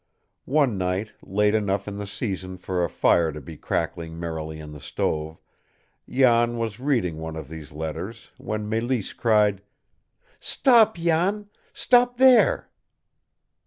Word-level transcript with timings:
One 0.49 0.79
night, 0.79 1.13
late 1.21 1.53
enough 1.53 1.87
in 1.87 1.97
the 1.99 2.07
season 2.07 2.57
for 2.57 2.83
a 2.83 2.89
fire 2.89 3.31
to 3.31 3.39
be 3.39 3.55
crackling 3.55 4.19
merrily 4.19 4.57
in 4.59 4.71
the 4.71 4.79
stove, 4.79 5.37
Jan 6.09 6.57
was 6.57 6.79
reading 6.79 7.17
one 7.19 7.35
of 7.35 7.49
these 7.49 7.71
letters, 7.71 8.31
when 8.37 8.67
Mélisse 8.67 9.15
cried: 9.15 9.61
"Stop, 10.39 10.95
Jan 10.97 11.49
stop 11.71 12.17
THERE!" 12.17 12.67